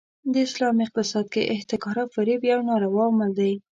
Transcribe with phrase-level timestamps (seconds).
[0.33, 3.53] د اسلام اقتصاد کې احتکار او فریب یو ناروا عمل دی.